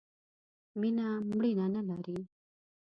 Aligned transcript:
مینه، 0.79 1.07
مړینه 1.35 1.65
نه 1.75 1.81
لري. 1.89 2.17